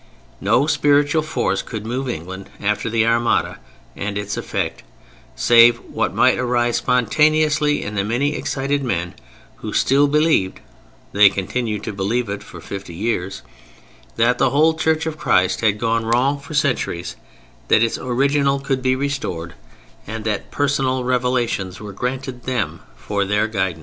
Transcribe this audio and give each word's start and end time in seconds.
No 0.41 0.65
spiritual 0.65 1.21
force 1.21 1.61
could 1.61 1.85
move 1.85 2.09
England 2.09 2.49
after 2.59 2.89
the 2.89 3.05
Armada 3.05 3.59
and 3.95 4.17
its 4.17 4.35
effect, 4.35 4.81
save 5.35 5.77
what 5.77 6.11
might 6.11 6.39
arise 6.39 6.77
spontaneously 6.77 7.83
in 7.83 7.93
the 7.93 8.03
many 8.03 8.33
excited 8.35 8.83
men 8.83 9.13
who 9.57 9.73
still 9.73 10.07
believed 10.07 10.59
(they 11.11 11.29
continued 11.29 11.83
to 11.83 11.93
believe 11.93 12.29
it 12.29 12.41
for 12.41 12.59
fifty 12.59 12.95
years) 12.95 13.43
that 14.15 14.39
the 14.39 14.49
whole 14.49 14.73
Church 14.73 15.05
of 15.05 15.19
Christ 15.19 15.61
had 15.61 15.77
gone 15.77 16.03
wrong 16.03 16.39
for 16.39 16.55
centuries; 16.55 17.15
that 17.67 17.83
its 17.83 17.99
original 17.99 18.59
could 18.59 18.81
be 18.81 18.95
restored 18.95 19.53
and 20.07 20.25
that 20.25 20.49
personal 20.49 21.03
revelations 21.03 21.79
were 21.79 21.93
granted 21.93 22.45
them 22.45 22.79
for 22.95 23.23
their 23.23 23.47
guidance. 23.47 23.79